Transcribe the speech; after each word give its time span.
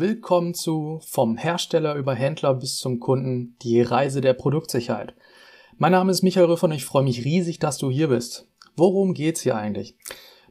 Willkommen 0.00 0.54
zu 0.54 1.00
Vom 1.04 1.36
Hersteller 1.36 1.96
über 1.96 2.14
Händler 2.14 2.54
bis 2.54 2.78
zum 2.78 3.00
Kunden, 3.00 3.56
die 3.62 3.82
Reise 3.82 4.20
der 4.20 4.32
Produktsicherheit. 4.32 5.12
Mein 5.76 5.90
Name 5.90 6.12
ist 6.12 6.22
Michael 6.22 6.46
Rüffer 6.46 6.66
und 6.66 6.72
ich 6.72 6.84
freue 6.84 7.02
mich 7.02 7.24
riesig, 7.24 7.58
dass 7.58 7.78
du 7.78 7.90
hier 7.90 8.06
bist. 8.06 8.46
Worum 8.76 9.12
geht's 9.12 9.40
hier 9.40 9.56
eigentlich? 9.56 9.96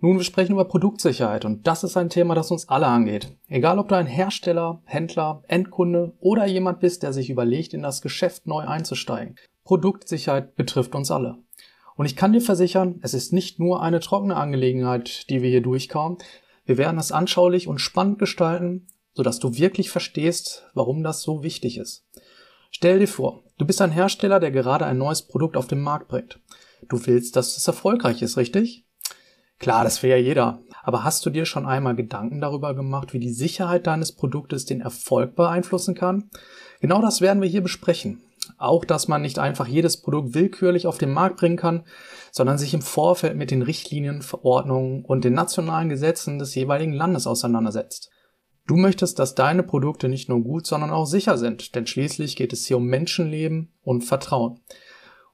Nun, 0.00 0.16
wir 0.16 0.24
sprechen 0.24 0.52
über 0.52 0.64
Produktsicherheit 0.64 1.44
und 1.44 1.66
das 1.66 1.84
ist 1.84 1.98
ein 1.98 2.08
Thema, 2.08 2.34
das 2.34 2.50
uns 2.50 2.70
alle 2.70 2.86
angeht. 2.86 3.36
Egal, 3.46 3.78
ob 3.78 3.88
du 3.88 3.96
ein 3.96 4.06
Hersteller, 4.06 4.80
Händler, 4.86 5.42
Endkunde 5.46 6.14
oder 6.20 6.46
jemand 6.46 6.80
bist, 6.80 7.02
der 7.02 7.12
sich 7.12 7.28
überlegt, 7.28 7.74
in 7.74 7.82
das 7.82 8.00
Geschäft 8.00 8.46
neu 8.46 8.64
einzusteigen. 8.64 9.36
Produktsicherheit 9.64 10.56
betrifft 10.56 10.94
uns 10.94 11.10
alle. 11.10 11.36
Und 11.96 12.06
ich 12.06 12.16
kann 12.16 12.32
dir 12.32 12.40
versichern, 12.40 12.98
es 13.02 13.12
ist 13.12 13.34
nicht 13.34 13.60
nur 13.60 13.82
eine 13.82 14.00
trockene 14.00 14.36
Angelegenheit, 14.36 15.28
die 15.28 15.42
wir 15.42 15.50
hier 15.50 15.60
durchkauen. 15.60 16.16
Wir 16.64 16.78
werden 16.78 16.98
es 16.98 17.12
anschaulich 17.12 17.68
und 17.68 17.78
spannend 17.78 18.18
gestalten 18.18 18.86
sodass 19.14 19.38
du 19.38 19.56
wirklich 19.56 19.90
verstehst, 19.90 20.66
warum 20.74 21.02
das 21.02 21.22
so 21.22 21.42
wichtig 21.42 21.78
ist. 21.78 22.04
Stell 22.70 22.98
dir 22.98 23.08
vor, 23.08 23.44
du 23.56 23.64
bist 23.64 23.80
ein 23.80 23.92
Hersteller, 23.92 24.40
der 24.40 24.50
gerade 24.50 24.84
ein 24.84 24.98
neues 24.98 25.22
Produkt 25.22 25.56
auf 25.56 25.68
den 25.68 25.80
Markt 25.80 26.08
bringt. 26.08 26.40
Du 26.88 27.06
willst, 27.06 27.36
dass 27.36 27.56
es 27.56 27.66
erfolgreich 27.66 28.20
ist, 28.20 28.36
richtig? 28.36 28.84
Klar, 29.58 29.84
das 29.84 30.02
will 30.02 30.10
ja 30.10 30.16
jeder. 30.16 30.60
Aber 30.82 31.04
hast 31.04 31.24
du 31.24 31.30
dir 31.30 31.46
schon 31.46 31.64
einmal 31.64 31.94
Gedanken 31.94 32.40
darüber 32.40 32.74
gemacht, 32.74 33.12
wie 33.12 33.20
die 33.20 33.32
Sicherheit 33.32 33.86
deines 33.86 34.12
Produktes 34.12 34.66
den 34.66 34.80
Erfolg 34.80 35.36
beeinflussen 35.36 35.94
kann? 35.94 36.28
Genau 36.80 37.00
das 37.00 37.20
werden 37.20 37.40
wir 37.40 37.48
hier 37.48 37.62
besprechen. 37.62 38.20
Auch, 38.58 38.84
dass 38.84 39.08
man 39.08 39.22
nicht 39.22 39.38
einfach 39.38 39.66
jedes 39.66 40.02
Produkt 40.02 40.34
willkürlich 40.34 40.86
auf 40.86 40.98
den 40.98 41.12
Markt 41.12 41.36
bringen 41.36 41.56
kann, 41.56 41.84
sondern 42.30 42.58
sich 42.58 42.74
im 42.74 42.82
Vorfeld 42.82 43.36
mit 43.36 43.50
den 43.50 43.62
Richtlinien, 43.62 44.20
Verordnungen 44.20 45.04
und 45.04 45.24
den 45.24 45.32
nationalen 45.32 45.88
Gesetzen 45.88 46.38
des 46.38 46.54
jeweiligen 46.54 46.92
Landes 46.92 47.26
auseinandersetzt. 47.26 48.10
Du 48.66 48.76
möchtest, 48.76 49.18
dass 49.18 49.34
deine 49.34 49.62
Produkte 49.62 50.08
nicht 50.08 50.28
nur 50.28 50.40
gut, 50.40 50.66
sondern 50.66 50.90
auch 50.90 51.04
sicher 51.04 51.36
sind, 51.36 51.74
denn 51.74 51.86
schließlich 51.86 52.34
geht 52.34 52.52
es 52.52 52.64
hier 52.64 52.78
um 52.78 52.86
Menschenleben 52.86 53.72
und 53.82 54.02
Vertrauen. 54.02 54.60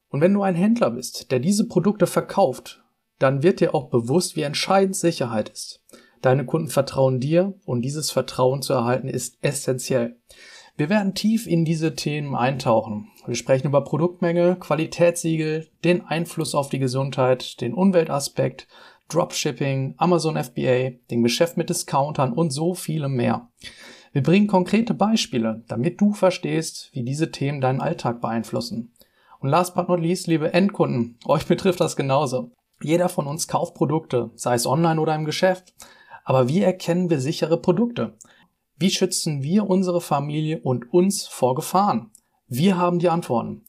Und 0.08 0.20
wenn 0.20 0.34
du 0.34 0.42
ein 0.42 0.56
Händler 0.56 0.90
bist, 0.90 1.30
der 1.30 1.38
diese 1.38 1.68
Produkte 1.68 2.08
verkauft, 2.08 2.82
dann 3.20 3.44
wird 3.44 3.60
dir 3.60 3.74
auch 3.74 3.88
bewusst, 3.88 4.34
wie 4.34 4.42
entscheidend 4.42 4.96
Sicherheit 4.96 5.48
ist. 5.50 5.80
Deine 6.22 6.44
Kunden 6.44 6.68
vertrauen 6.68 7.20
dir 7.20 7.54
und 7.64 7.82
dieses 7.82 8.10
Vertrauen 8.10 8.62
zu 8.62 8.72
erhalten 8.72 9.08
ist 9.08 9.38
essentiell. 9.42 10.16
Wir 10.76 10.88
werden 10.88 11.14
tief 11.14 11.46
in 11.46 11.64
diese 11.64 11.94
Themen 11.94 12.34
eintauchen. 12.34 13.08
Wir 13.26 13.34
sprechen 13.34 13.68
über 13.68 13.84
Produktmenge, 13.84 14.56
Qualitätssiegel, 14.56 15.68
den 15.84 16.04
Einfluss 16.06 16.54
auf 16.54 16.68
die 16.68 16.78
Gesundheit, 16.78 17.60
den 17.60 17.74
Umweltaspekt, 17.74 18.66
Dropshipping, 19.12 19.94
Amazon 19.98 20.42
FBA, 20.42 20.90
dem 21.10 21.22
Geschäft 21.22 21.56
mit 21.56 21.68
Discountern 21.68 22.32
und 22.32 22.50
so 22.50 22.74
vielem 22.74 23.14
mehr. 23.14 23.48
Wir 24.12 24.22
bringen 24.22 24.46
konkrete 24.46 24.94
Beispiele, 24.94 25.64
damit 25.68 26.00
du 26.00 26.12
verstehst, 26.12 26.90
wie 26.92 27.04
diese 27.04 27.30
Themen 27.30 27.60
deinen 27.60 27.80
Alltag 27.80 28.20
beeinflussen. 28.20 28.92
Und 29.38 29.48
last 29.48 29.74
but 29.74 29.88
not 29.88 30.00
least, 30.00 30.26
liebe 30.26 30.52
Endkunden, 30.52 31.18
euch 31.26 31.46
betrifft 31.48 31.80
das 31.80 31.96
genauso. 31.96 32.50
Jeder 32.82 33.08
von 33.08 33.26
uns 33.26 33.46
kauft 33.46 33.74
Produkte, 33.74 34.30
sei 34.34 34.54
es 34.54 34.66
online 34.66 35.00
oder 35.00 35.14
im 35.14 35.24
Geschäft. 35.24 35.74
Aber 36.24 36.48
wie 36.48 36.62
erkennen 36.62 37.10
wir 37.10 37.20
sichere 37.20 37.60
Produkte? 37.60 38.16
Wie 38.76 38.90
schützen 38.90 39.42
wir 39.42 39.68
unsere 39.68 40.00
Familie 40.00 40.60
und 40.60 40.92
uns 40.92 41.26
vor 41.26 41.54
Gefahren? 41.54 42.10
Wir 42.48 42.78
haben 42.78 42.98
die 42.98 43.10
Antworten. 43.10 43.64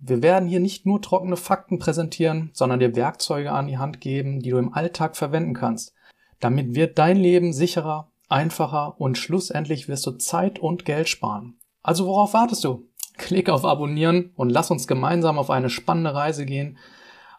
Wir 0.00 0.22
werden 0.22 0.48
hier 0.48 0.60
nicht 0.60 0.86
nur 0.86 1.02
trockene 1.02 1.36
Fakten 1.36 1.78
präsentieren, 1.78 2.50
sondern 2.52 2.80
dir 2.80 2.94
Werkzeuge 2.94 3.52
an 3.52 3.66
die 3.66 3.78
Hand 3.78 4.00
geben, 4.00 4.40
die 4.40 4.50
du 4.50 4.58
im 4.58 4.72
Alltag 4.72 5.16
verwenden 5.16 5.54
kannst. 5.54 5.92
Damit 6.40 6.74
wird 6.74 6.98
dein 6.98 7.16
Leben 7.16 7.52
sicherer, 7.52 8.10
einfacher 8.28 9.00
und 9.00 9.18
schlussendlich 9.18 9.88
wirst 9.88 10.06
du 10.06 10.12
Zeit 10.12 10.58
und 10.58 10.84
Geld 10.84 11.08
sparen. 11.08 11.58
Also 11.82 12.06
worauf 12.06 12.32
wartest 12.34 12.64
du? 12.64 12.86
Klick 13.16 13.50
auf 13.50 13.64
Abonnieren 13.64 14.30
und 14.36 14.50
lass 14.50 14.70
uns 14.70 14.86
gemeinsam 14.86 15.38
auf 15.38 15.50
eine 15.50 15.70
spannende 15.70 16.14
Reise 16.14 16.46
gehen, 16.46 16.78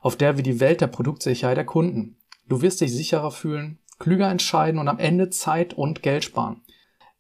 auf 0.01 0.17
der 0.17 0.35
wir 0.35 0.43
die 0.43 0.59
Welt 0.59 0.81
der 0.81 0.87
Produktsicherheit 0.87 1.57
erkunden. 1.57 2.17
Du 2.47 2.61
wirst 2.61 2.81
dich 2.81 2.93
sicherer 2.93 3.31
fühlen, 3.31 3.79
klüger 3.99 4.29
entscheiden 4.29 4.79
und 4.79 4.87
am 4.87 4.99
Ende 4.99 5.29
Zeit 5.29 5.73
und 5.73 6.03
Geld 6.03 6.25
sparen. 6.25 6.61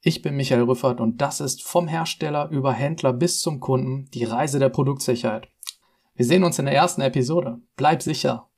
Ich 0.01 0.21
bin 0.21 0.35
Michael 0.35 0.63
Rüffert 0.63 1.01
und 1.01 1.19
das 1.19 1.41
ist 1.41 1.61
vom 1.61 1.87
Hersteller 1.87 2.49
über 2.49 2.71
Händler 2.71 3.11
bis 3.11 3.41
zum 3.41 3.59
Kunden 3.59 4.09
die 4.11 4.23
Reise 4.23 4.57
der 4.57 4.69
Produktsicherheit. 4.69 5.49
Wir 6.15 6.25
sehen 6.25 6.43
uns 6.43 6.57
in 6.57 6.65
der 6.65 6.75
ersten 6.75 7.01
Episode. 7.01 7.59
Bleib 7.75 8.01
sicher. 8.01 8.48